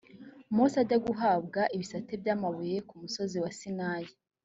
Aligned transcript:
mose 0.55 0.75
ajya 0.83 0.97
guhabwa 1.07 1.61
ibisate 1.75 2.13
by’amabuye 2.21 2.77
ku 2.87 2.93
musozi 3.01 3.37
wa 3.43 3.51
sinayi 3.57 4.09